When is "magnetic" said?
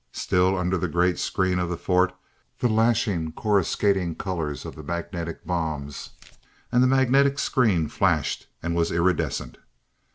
4.81-5.45, 6.87-7.37